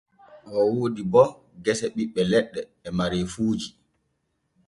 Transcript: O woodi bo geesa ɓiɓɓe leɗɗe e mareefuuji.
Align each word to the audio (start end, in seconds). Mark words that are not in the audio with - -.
O 0.55 0.57
woodi 0.75 1.03
bo 1.11 1.23
geesa 1.63 1.87
ɓiɓɓe 1.95 2.21
leɗɗe 2.31 2.61
e 2.85 2.89
mareefuuji. 2.97 3.67